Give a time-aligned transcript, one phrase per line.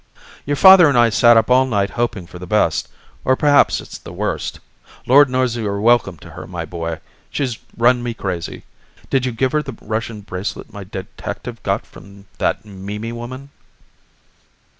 [0.47, 2.87] "Your father and I sat up all night hoping for the best
[3.23, 4.59] or perhaps it's the worst.
[5.05, 6.99] Lord knows you're welcome to her, my boy.
[7.29, 8.63] She's run me crazy.
[9.11, 13.51] Did you give her the Russian bracelet my detective got from that Mimi woman?"